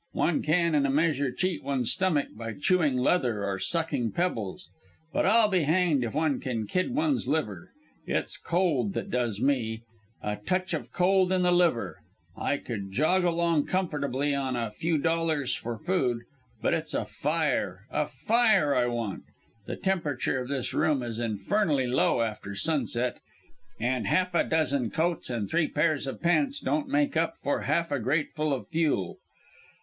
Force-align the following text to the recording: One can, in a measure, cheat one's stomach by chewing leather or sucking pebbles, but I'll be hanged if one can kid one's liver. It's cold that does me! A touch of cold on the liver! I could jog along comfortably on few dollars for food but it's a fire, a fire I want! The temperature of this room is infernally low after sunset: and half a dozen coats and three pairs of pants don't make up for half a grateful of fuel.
One 0.13 0.41
can, 0.41 0.73
in 0.73 0.87
a 0.87 0.89
measure, 0.89 1.31
cheat 1.31 1.63
one's 1.63 1.91
stomach 1.91 2.29
by 2.35 2.55
chewing 2.59 2.97
leather 2.97 3.45
or 3.45 3.59
sucking 3.59 4.13
pebbles, 4.13 4.67
but 5.13 5.27
I'll 5.27 5.47
be 5.47 5.61
hanged 5.61 6.03
if 6.03 6.15
one 6.15 6.39
can 6.39 6.65
kid 6.65 6.95
one's 6.95 7.27
liver. 7.27 7.69
It's 8.07 8.35
cold 8.35 8.93
that 8.95 9.11
does 9.11 9.39
me! 9.39 9.83
A 10.23 10.37
touch 10.37 10.73
of 10.73 10.91
cold 10.91 11.31
on 11.31 11.43
the 11.43 11.51
liver! 11.51 11.99
I 12.35 12.57
could 12.57 12.91
jog 12.91 13.23
along 13.23 13.67
comfortably 13.67 14.33
on 14.33 14.71
few 14.71 14.97
dollars 14.97 15.53
for 15.53 15.77
food 15.77 16.23
but 16.63 16.73
it's 16.73 16.95
a 16.95 17.05
fire, 17.05 17.85
a 17.91 18.07
fire 18.07 18.73
I 18.73 18.87
want! 18.87 19.21
The 19.67 19.75
temperature 19.75 20.39
of 20.39 20.47
this 20.49 20.73
room 20.73 21.03
is 21.03 21.19
infernally 21.19 21.85
low 21.85 22.23
after 22.23 22.55
sunset: 22.55 23.19
and 23.79 24.07
half 24.07 24.33
a 24.33 24.43
dozen 24.43 24.89
coats 24.89 25.29
and 25.29 25.47
three 25.47 25.67
pairs 25.67 26.07
of 26.07 26.23
pants 26.23 26.59
don't 26.59 26.87
make 26.87 27.15
up 27.15 27.37
for 27.37 27.59
half 27.61 27.91
a 27.91 27.99
grateful 27.99 28.51
of 28.51 28.67
fuel. 28.67 29.19